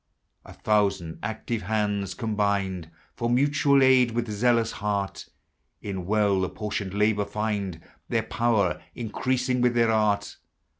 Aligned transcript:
A 0.43 0.53
thousand 0.53 1.19
active 1.21 1.61
hands, 1.61 2.15
combined 2.15 2.89
For 3.15 3.29
mutual 3.29 3.83
aid, 3.83 4.09
with 4.13 4.31
zealous 4.31 4.71
heart, 4.71 5.29
In 5.79 6.07
well 6.07 6.43
apportioned 6.43 6.95
labor 6.95 7.23
find 7.23 7.79
Their 8.09 8.23
power 8.23 8.81
increasing 8.95 9.61
with 9.61 9.75
their 9.75 9.91
art. 9.91 10.37